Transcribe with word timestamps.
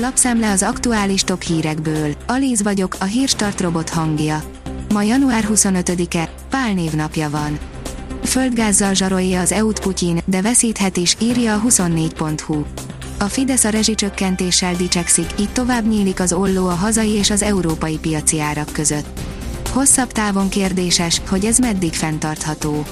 Lapszemle 0.00 0.50
az 0.50 0.62
aktuális 0.62 1.22
top 1.22 1.42
hírekből. 1.42 2.14
Alíz 2.26 2.62
vagyok, 2.62 2.96
a 3.00 3.04
hírstart 3.04 3.60
robot 3.60 3.88
hangja. 3.88 4.42
Ma 4.92 5.02
január 5.02 5.48
25-e, 5.50 6.30
Pál 6.50 6.72
névnapja 6.72 7.30
van. 7.30 7.58
Földgázzal 8.22 8.94
zsarolja 8.94 9.40
az 9.40 9.52
EU-t 9.52 9.80
Putyin, 9.80 10.20
de 10.24 10.42
veszíthet 10.42 10.96
is, 10.96 11.16
írja 11.20 11.54
a 11.54 11.62
24.hu. 11.68 12.64
A 13.18 13.24
Fidesz 13.24 13.64
a 13.64 13.68
rezsicsökkentéssel 13.68 14.74
dicsekszik, 14.74 15.30
így 15.38 15.52
tovább 15.52 15.86
nyílik 15.88 16.20
az 16.20 16.32
olló 16.32 16.66
a 16.66 16.74
hazai 16.74 17.10
és 17.10 17.30
az 17.30 17.42
európai 17.42 17.98
piaci 17.98 18.40
árak 18.40 18.72
között. 18.72 19.20
Hosszabb 19.70 20.12
távon 20.12 20.48
kérdéses, 20.48 21.22
hogy 21.28 21.44
ez 21.44 21.58
meddig 21.58 21.92
fenntartható. 21.92 22.84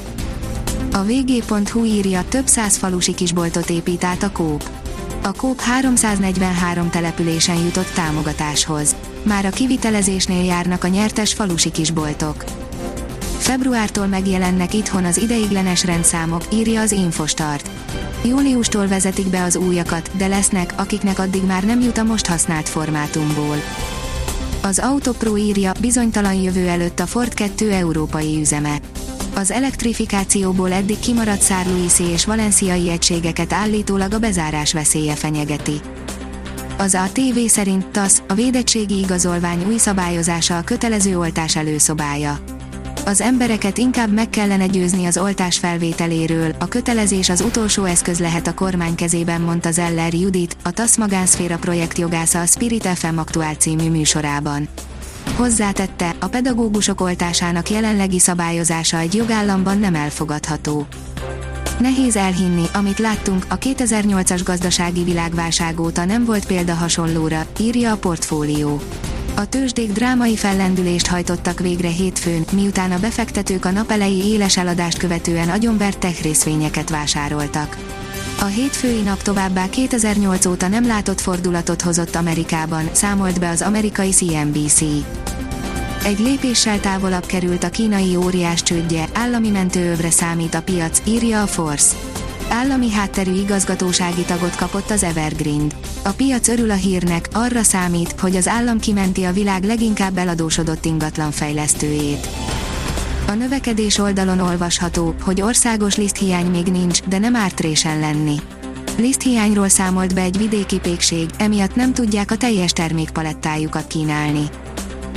A 0.93 1.02
vg.hu 1.02 1.84
írja, 1.84 2.25
több 2.29 2.46
száz 2.46 2.77
falusi 2.77 3.14
kisboltot 3.14 3.70
épít 3.70 4.04
át 4.04 4.23
a 4.23 4.30
kóp. 4.30 4.68
A 5.27 5.32
kóp 5.32 5.61
343 5.61 6.90
településen 6.90 7.56
jutott 7.56 7.93
támogatáshoz. 7.94 8.96
Már 9.22 9.44
a 9.44 9.50
kivitelezésnél 9.50 10.44
járnak 10.44 10.84
a 10.84 10.89
nyertes 10.89 11.32
falusi 11.32 11.71
kisboltok. 11.71 12.44
Februártól 13.39 14.07
megjelennek 14.07 14.75
itthon 14.75 15.04
az 15.04 15.17
ideiglenes 15.17 15.84
rendszámok, 15.84 16.43
írja 16.53 16.81
az 16.81 16.93
Infostart. 16.93 17.70
Júliustól 18.25 18.86
vezetik 18.86 19.26
be 19.26 19.43
az 19.43 19.57
újakat, 19.57 20.11
de 20.17 20.26
lesznek, 20.26 20.72
akiknek 20.76 21.18
addig 21.18 21.45
már 21.45 21.64
nem 21.64 21.81
jut 21.81 21.98
a 21.98 22.03
most 22.03 22.26
használt 22.26 22.68
formátumból. 22.68 23.56
Az 24.62 24.79
Autopro 24.79 25.36
írja, 25.36 25.72
bizonytalan 25.81 26.34
jövő 26.34 26.68
előtt 26.68 27.00
a 27.00 27.06
Ford 27.06 27.34
2 27.34 27.72
európai 27.72 28.40
üzeme. 28.40 28.79
Az 29.39 29.50
elektrifikációból 29.50 30.72
eddig 30.72 30.99
kimaradt 30.99 31.43
Szárluiszi 31.43 32.05
és 32.05 32.25
valenciai 32.25 32.91
egységeket 32.91 33.53
állítólag 33.53 34.12
a 34.12 34.19
bezárás 34.19 34.72
veszélye 34.72 35.14
fenyegeti. 35.14 35.81
Az 36.78 36.95
ATV 36.95 37.39
szerint 37.47 37.86
TASZ, 37.86 38.22
a 38.28 38.34
védettségi 38.34 38.98
igazolvány 38.98 39.64
új 39.67 39.77
szabályozása 39.77 40.57
a 40.57 40.62
kötelező 40.62 41.19
oltás 41.19 41.57
előszobája 41.57 42.39
az 43.07 43.20
embereket 43.20 43.79
inkább 43.79 44.12
meg 44.12 44.31
kellene 44.31 44.67
győzni 44.67 45.07
az 45.07 45.19
oltás 45.19 45.59
felvételéről, 45.59 46.55
a 46.59 46.67
kötelezés 46.67 47.29
az 47.29 47.41
utolsó 47.41 47.84
eszköz 47.84 48.19
lehet 48.19 48.47
a 48.47 48.55
kormány 48.55 48.95
kezében, 48.95 49.41
mondta 49.41 49.70
Zeller 49.70 50.14
Judit, 50.14 50.57
a 50.62 50.70
TASZ 50.70 50.97
magánszféra 50.97 51.59
projektjogásza 51.59 52.41
a 52.41 52.47
Spirit 52.47 52.87
FM 52.87 53.19
aktuál 53.19 53.55
című 53.55 53.91
műsorában. 53.91 54.69
Hozzátette, 55.35 56.15
a 56.21 56.27
pedagógusok 56.27 57.01
oltásának 57.01 57.71
jelenlegi 57.71 58.19
szabályozása 58.19 58.99
egy 58.99 59.15
jogállamban 59.15 59.79
nem 59.79 59.95
elfogadható. 59.95 60.87
Nehéz 61.79 62.17
elhinni, 62.17 62.65
amit 62.73 62.99
láttunk, 62.99 63.47
a 63.49 63.59
2008-as 63.59 64.41
gazdasági 64.45 65.05
világválság 65.05 65.81
óta 65.81 66.05
nem 66.05 66.25
volt 66.25 66.47
példa 66.47 66.75
hasonlóra, 66.75 67.47
írja 67.59 67.93
a 67.93 67.97
portfólió. 67.97 68.81
A 69.37 69.49
tőzsdék 69.49 69.93
drámai 69.93 70.37
fellendülést 70.37 71.07
hajtottak 71.07 71.61
végre 71.61 71.89
hétfőn, 71.89 72.45
miután 72.53 72.93
a 72.93 72.99
befektetők 72.99 73.65
a 73.65 73.71
napelei 73.71 74.25
éles 74.25 74.57
eladást 74.57 74.99
követően 74.99 75.49
agyonvert 75.49 75.99
tech 75.99 76.23
részvényeket 76.23 76.91
vásároltak. 76.91 77.77
A 78.47 78.48
hétfői 78.48 79.02
nap 79.02 79.22
továbbá 79.22 79.69
2008 79.69 80.47
óta 80.47 80.69
nem 80.69 80.86
látott 80.86 81.20
fordulatot 81.20 81.83
hozott 81.83 82.14
Amerikában, 82.14 82.89
számolt 82.92 83.41
be 83.41 83.48
az 83.48 83.62
amerikai 83.62 84.11
CNBC. 84.11 84.80
Egy 86.05 86.19
lépéssel 86.19 86.80
távolabb 86.80 87.27
került 87.27 87.64
a 87.64 87.70
kínai 87.70 88.17
óriás 88.17 88.62
csődje, 88.62 89.08
állami 89.12 89.48
mentőövre 89.48 90.11
számít 90.11 90.55
a 90.55 90.62
piac, 90.62 91.02
írja 91.05 91.42
a 91.42 91.47
Force. 91.47 91.97
Állami 92.48 92.91
hátterű 92.91 93.33
igazgatósági 93.33 94.22
tagot 94.22 94.56
kapott 94.56 94.91
az 94.91 95.02
Evergreen. 95.02 95.70
A 96.05 96.11
piac 96.11 96.48
örül 96.48 96.70
a 96.70 96.74
hírnek, 96.74 97.28
arra 97.33 97.62
számít, 97.62 98.20
hogy 98.20 98.36
az 98.36 98.48
állam 98.48 98.78
kimenti 98.78 99.24
a 99.24 99.33
világ 99.33 99.64
leginkább 99.64 100.17
eladósodott 100.17 100.84
ingatlan 100.84 101.30
fejlesztőjét. 101.30 102.28
A 103.29 103.33
növekedés 103.35 103.98
oldalon 103.98 104.41
olvasható, 104.41 105.14
hogy 105.23 105.42
országos 105.42 105.97
liszthiány 105.97 106.47
még 106.47 106.67
nincs, 106.67 107.03
de 107.03 107.19
nem 107.19 107.37
árt 107.37 107.61
résen 107.61 107.98
lenni. 107.98 108.37
Liszthiányról 108.98 109.69
számolt 109.69 110.14
be 110.14 110.20
egy 110.20 110.39
vidéki 110.39 110.79
pékség, 110.79 111.31
emiatt 111.39 111.75
nem 111.75 111.92
tudják 111.92 112.31
a 112.31 112.36
teljes 112.36 112.73
termékpalettájukat 112.73 113.86
kínálni. 113.86 114.48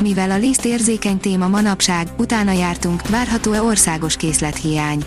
Mivel 0.01 0.31
a 0.31 0.37
liszt 0.37 0.65
érzékeny 0.65 1.17
téma 1.17 1.47
manapság, 1.47 2.07
utána 2.17 2.51
jártunk, 2.51 3.09
várható-e 3.09 3.61
országos 3.61 4.15
készlethiány. 4.15 5.03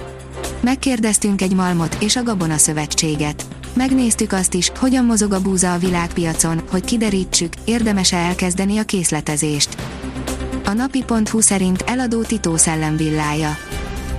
Megkérdeztünk 0.60 1.42
egy 1.42 1.54
malmot 1.54 1.96
és 2.00 2.16
a 2.16 2.22
Gabona 2.22 2.56
Szövetséget. 2.56 3.44
Megnéztük 3.74 4.32
azt 4.32 4.54
is, 4.54 4.70
hogyan 4.78 5.04
mozog 5.04 5.32
a 5.32 5.40
búza 5.40 5.72
a 5.72 5.78
világpiacon, 5.78 6.62
hogy 6.70 6.84
kiderítsük, 6.84 7.52
érdemes-e 7.64 8.16
elkezdeni 8.16 8.78
a 8.78 8.82
készletezést. 8.82 9.81
A 10.64 10.72
napi.hu 10.72 11.40
szerint 11.40 11.82
eladó 11.86 12.22
Titó 12.22 12.56
szellemvillája. 12.56 13.56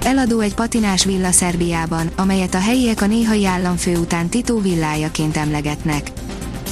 Eladó 0.03 0.39
egy 0.39 0.53
patinás 0.53 1.05
villa 1.05 1.31
Szerbiában, 1.31 2.09
amelyet 2.15 2.53
a 2.55 2.59
helyiek 2.59 3.01
a 3.01 3.05
néhai 3.05 3.45
államfő 3.45 3.97
után 3.97 4.29
Titó 4.29 4.59
villájaként 4.59 5.37
emlegetnek. 5.37 6.11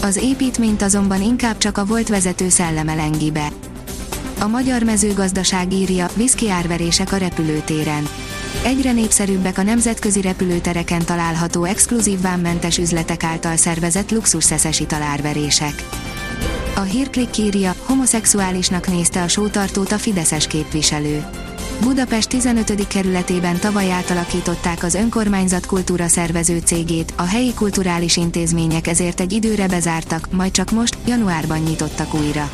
Az 0.02 0.16
építményt 0.16 0.82
azonban 0.82 1.22
inkább 1.22 1.58
csak 1.58 1.78
a 1.78 1.86
volt 1.86 2.08
vezető 2.08 2.50
szelleme 2.50 2.96
lengi 2.96 3.32
be. 3.32 3.48
A 4.40 4.48
magyar 4.48 4.84
mezőgazdaság 4.84 5.74
írja, 5.74 6.08
viszki 6.16 6.50
árverések 6.50 7.12
a 7.12 7.18
repülőtéren 7.18 8.08
Egyre 8.64 8.92
népszerűbbek 8.92 9.58
a 9.58 9.64
nemzetközi 9.64 10.22
repülőtereken 10.22 11.06
található 11.06 11.64
exkluzív 11.64 12.22
vámmentes 12.22 12.78
üzletek 12.78 13.24
által 13.24 13.56
szervezett 13.56 14.12
luxusszeszes 14.12 14.80
italárverések. 14.80 15.74
A 16.82 16.84
hírklik 16.84 17.38
írja, 17.38 17.74
homoszexuálisnak 17.86 18.88
nézte 18.88 19.22
a 19.22 19.28
sótartót 19.28 19.92
a 19.92 19.98
Fideszes 19.98 20.48
képviselő. 20.48 21.26
Budapest 21.82 22.30
15. 22.30 22.88
kerületében 22.88 23.60
tavaly 23.60 23.92
átalakították 23.92 24.84
az 24.84 24.94
önkormányzat 24.94 25.66
kultúra 25.66 26.08
szervező 26.08 26.60
cégét, 26.66 27.14
a 27.16 27.24
helyi 27.24 27.54
kulturális 27.54 28.18
intézmények 28.18 28.88
ezért 28.88 29.20
egy 29.20 29.32
időre 29.32 29.68
bezártak, 29.68 30.28
majd 30.32 30.52
csak 30.52 30.72
most, 30.72 30.98
januárban 31.06 31.60
nyitottak 31.60 32.14
újra. 32.14 32.52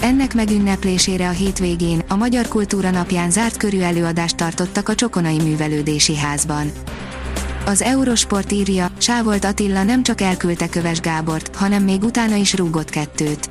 Ennek 0.00 0.34
megünneplésére 0.34 1.28
a 1.28 1.32
hétvégén, 1.32 2.02
a 2.08 2.16
Magyar 2.16 2.48
Kultúra 2.48 2.90
Napján 2.90 3.30
zárt 3.30 3.56
körű 3.56 3.80
előadást 3.80 4.36
tartottak 4.36 4.88
a 4.88 4.94
Csokonai 4.94 5.38
Művelődési 5.38 6.16
Házban. 6.16 6.72
Az 7.66 7.82
Eurosport 7.82 8.52
írja, 8.52 8.90
Sávolt 8.98 9.44
Attila 9.44 9.82
nem 9.82 10.02
csak 10.02 10.20
elküldte 10.20 10.68
Köves 10.68 11.00
Gábort, 11.00 11.56
hanem 11.56 11.82
még 11.82 12.02
utána 12.02 12.34
is 12.34 12.54
rúgott 12.54 12.90
kettőt. 12.90 13.48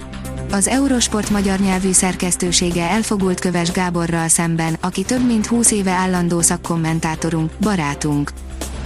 Az 0.51 0.67
Eurosport 0.67 1.29
magyar 1.29 1.59
nyelvű 1.59 1.91
szerkesztősége 1.91 2.89
elfogult 2.89 3.39
Köves 3.39 3.72
Gáborral 3.72 4.28
szemben, 4.28 4.78
aki 4.79 5.03
több 5.03 5.25
mint 5.25 5.45
20 5.45 5.72
éve 5.72 5.91
állandó 5.91 6.41
szakkommentátorunk, 6.41 7.51
barátunk. 7.59 8.31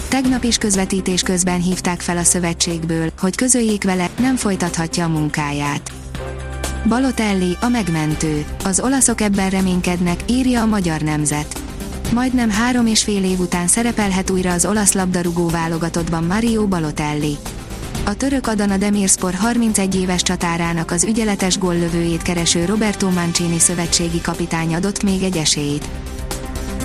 Tegnap 0.08 0.44
is 0.44 0.58
közvetítés 0.58 1.22
közben 1.22 1.62
hívták 1.62 2.02
fel 2.02 2.18
a 2.18 2.24
szövetségből, 2.24 3.12
hogy 3.20 3.36
közöljék 3.36 3.84
vele, 3.84 4.10
nem 4.20 4.36
folytathatja 4.36 5.06
a 5.06 5.08
munkáját. 5.08 5.92
Balotelli, 6.88 7.58
a 7.62 7.68
megmentő. 7.68 8.46
Az 8.64 8.80
olaszok 8.80 9.22
ebben 9.22 9.50
reménykednek, 9.50 10.20
írja 10.30 10.62
a 10.62 10.66
magyar 10.66 11.02
nemzet. 11.02 11.62
Majdnem 12.14 12.50
három 12.50 12.86
és 12.86 13.04
fél 13.04 13.24
év 13.24 13.40
után 13.40 13.68
szerepelhet 13.68 14.30
újra 14.30 14.52
az 14.52 14.66
olasz 14.66 14.94
labdarúgó 14.94 15.48
válogatottban 15.48 16.24
Mario 16.24 16.68
Balotelli. 16.68 17.38
A 18.06 18.14
török 18.14 18.48
Adana 18.48 18.78
Demirspor 18.78 19.34
31 19.34 19.96
éves 19.96 20.22
csatárának 20.22 20.92
az 20.92 21.04
ügyeletes 21.04 21.58
gollövőjét 21.58 22.22
kereső 22.22 22.66
Roberto 22.66 23.10
Mancini 23.10 23.60
szövetségi 23.60 24.22
kapitány 24.22 24.76
adott 24.76 25.04
még 25.04 25.24
egy 25.24 25.38
esélyt. 25.38 25.90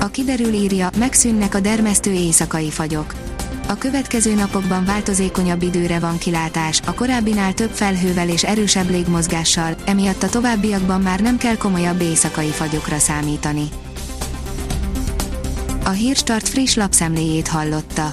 A 0.01 0.07
kiderül 0.07 0.53
írja, 0.53 0.91
megszűnnek 0.99 1.55
a 1.55 1.61
dermesztő 1.61 2.13
éjszakai 2.13 2.71
fagyok. 2.71 3.15
A 3.69 3.75
következő 3.75 4.35
napokban 4.35 4.85
változékonyabb 4.85 5.63
időre 5.63 5.99
van 5.99 6.19
kilátás, 6.19 6.81
a 6.87 6.95
korábbinál 6.95 7.55
több 7.55 7.71
felhővel 7.71 8.29
és 8.29 8.45
erősebb 8.45 8.91
légmozgással, 8.91 9.75
emiatt 9.85 10.23
a 10.23 10.29
továbbiakban 10.29 11.01
már 11.01 11.21
nem 11.21 11.37
kell 11.37 11.57
komolyabb 11.57 12.01
éjszakai 12.01 12.51
fagyokra 12.51 12.99
számítani. 12.99 13.69
A 15.85 15.91
Hírstart 15.91 16.49
friss 16.49 16.75
lapszemléjét 16.75 17.49
hallotta. 17.49 18.13